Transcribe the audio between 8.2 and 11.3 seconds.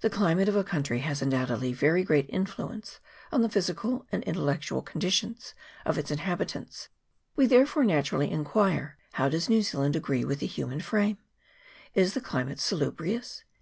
in quire How does New Zealand agree with the human frame?